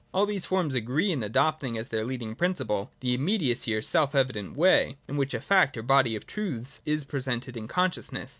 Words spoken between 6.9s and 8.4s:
presented in conscious ness.